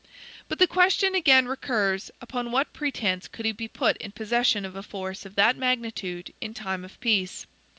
But 0.47 0.57
the 0.57 0.65
question 0.65 1.13
again 1.13 1.47
recurs, 1.47 2.09
upon 2.21 2.51
what 2.51 2.73
pretense 2.73 3.27
could 3.27 3.45
he 3.45 3.51
be 3.51 3.67
put 3.67 3.97
in 3.97 4.13
possession 4.13 4.65
of 4.65 4.75
a 4.75 4.81
force 4.81 5.27
of 5.27 5.35
that 5.35 5.57
magnitude 5.57 6.33
in 6.41 6.55
time 6.55 6.83
of 6.83 6.99
peace? 7.01 7.45